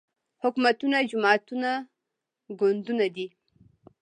[0.43, 1.71] حکومتونه جماعتونه
[2.59, 3.27] ګوندونه دي